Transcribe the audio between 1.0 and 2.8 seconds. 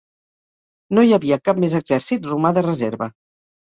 hi havia cap més exèrcit romà de